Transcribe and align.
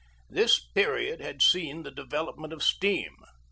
This 0.31 0.57
period 0.59 1.21
had 1.21 1.43
seen 1.43 1.83
the 1.83 1.91
development 1.91 2.53
of 2.53 2.63
steam. 2.63 3.17